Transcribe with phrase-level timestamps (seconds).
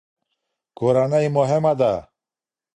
[0.77, 1.93] کورنۍ مهمه ده.